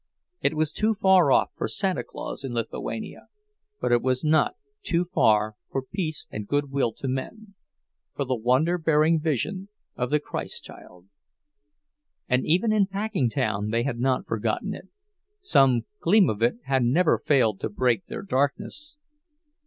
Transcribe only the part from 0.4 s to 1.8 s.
It was too far off for